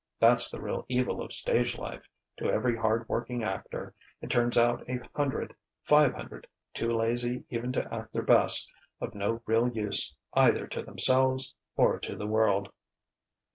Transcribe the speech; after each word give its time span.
That's 0.19 0.49
the 0.49 0.59
real 0.59 0.83
evil 0.89 1.21
of 1.21 1.31
stage 1.31 1.77
life: 1.77 2.01
to 2.37 2.49
every 2.49 2.75
hard 2.75 3.07
working 3.07 3.43
actor 3.43 3.93
it 4.19 4.31
turns 4.31 4.57
out 4.57 4.83
a 4.89 4.99
hundred 5.15 5.55
five 5.83 6.15
hundred 6.15 6.47
too 6.73 6.89
lazy 6.89 7.43
even 7.51 7.71
to 7.73 7.93
act 7.93 8.11
their 8.11 8.23
best, 8.23 8.67
of 8.99 9.13
no 9.13 9.43
real 9.45 9.67
use 9.69 10.11
either 10.33 10.65
to 10.69 10.81
themselves 10.81 11.53
or 11.75 11.99
to 11.99 12.15
the 12.15 12.25
world." 12.25 12.71